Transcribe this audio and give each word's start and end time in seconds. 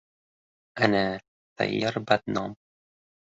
Ana, 0.85 1.03
tayyor 1.55 2.01
badnom! 2.07 2.51